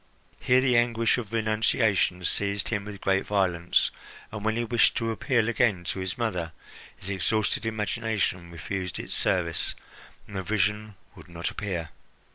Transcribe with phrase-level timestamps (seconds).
[0.39, 3.91] Here the anguish of renunciation seized him with great violence,
[4.31, 6.53] and when he wished to appeal again to his mother
[6.97, 9.75] his exhausted imagination refused its service,
[10.25, 11.89] and the vision would not appear.